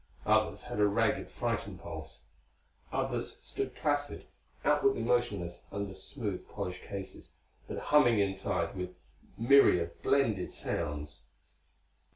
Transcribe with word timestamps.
Others 0.25 0.63
had 0.63 0.79
a 0.79 0.87
ragged, 0.87 1.29
frightened 1.29 1.79
pulse; 1.79 2.23
others 2.91 3.37
stood 3.37 3.75
placid, 3.75 4.25
outwardly 4.65 5.03
motionless 5.03 5.65
under 5.71 5.93
smooth, 5.93 6.47
polished 6.49 6.81
cases, 6.81 7.33
but 7.67 7.77
humming 7.77 8.17
inside 8.17 8.75
with 8.75 8.95
a 9.37 9.41
myriad 9.43 10.01
blended 10.01 10.53
sounds. 10.53 11.25